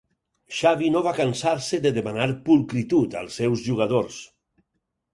[0.59, 4.21] Xavi no va cansar-se de demanar "pulcritud" als seus jugadors.